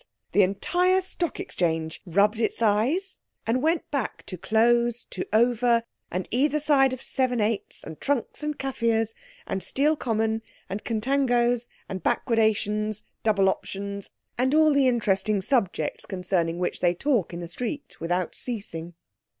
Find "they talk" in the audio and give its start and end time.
16.79-17.31